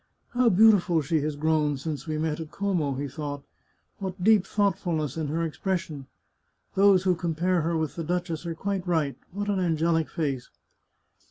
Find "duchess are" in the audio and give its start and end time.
8.03-8.55